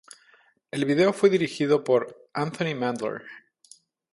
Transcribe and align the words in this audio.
El 0.71 0.85
video 0.85 1.13
fue 1.13 1.29
dirigido 1.29 1.83
por 1.83 2.27
Anthony 2.33 2.73
Mandler. 2.73 3.21